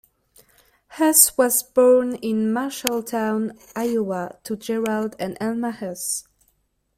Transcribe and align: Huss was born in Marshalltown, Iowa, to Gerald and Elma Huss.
Huss 0.97 1.37
was 1.37 1.61
born 1.61 2.15
in 2.15 2.51
Marshalltown, 2.51 3.55
Iowa, 3.75 4.39
to 4.45 4.55
Gerald 4.57 5.15
and 5.19 5.37
Elma 5.39 5.69
Huss. 5.69 6.27